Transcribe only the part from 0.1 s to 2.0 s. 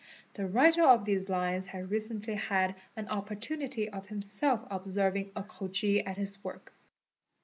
The writer of thes lines has